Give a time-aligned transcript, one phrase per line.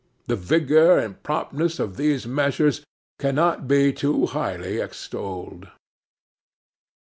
[0.25, 2.83] The vigour and promptness of these measures
[3.19, 5.67] cannot be too highly extolled.